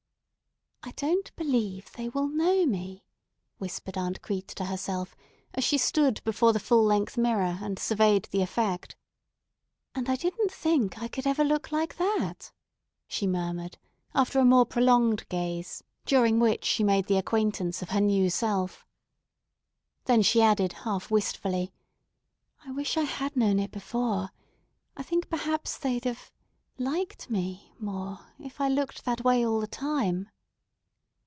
[0.83, 3.05] "I don't believe they will know me,"
[3.59, 5.15] whispered Aunt Crete to herself
[5.53, 8.95] as she stood before the full length mirror and surveyed the effect.
[9.93, 12.51] "And I didn't think I could ever look like that!"
[13.07, 13.77] she murmured
[14.15, 18.83] after a more prolonged gaze, during which she made the acquaintance of her new self.
[20.05, 21.71] Then she added half wistfully:
[22.65, 24.31] "I wish I had known it before.
[24.97, 30.27] I think perhaps they'd have—liked me—more if I'd looked that way all the time."